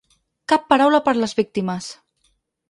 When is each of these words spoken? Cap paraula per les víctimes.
Cap 0.53 0.63
paraula 0.73 1.01
per 1.09 1.13
les 1.19 1.37
víctimes. 1.41 1.93